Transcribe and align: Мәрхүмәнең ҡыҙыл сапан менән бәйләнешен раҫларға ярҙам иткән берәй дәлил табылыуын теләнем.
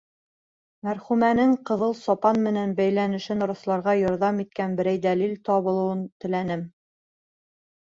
Мәрхүмәнең 0.85 1.53
ҡыҙыл 1.69 1.93
сапан 1.99 2.39
менән 2.47 2.73
бәйләнешен 2.79 3.45
раҫларға 3.53 3.95
ярҙам 4.01 4.41
иткән 4.47 4.75
берәй 4.81 5.05
дәлил 5.07 5.39
табылыуын 5.53 6.05
теләнем. 6.27 6.69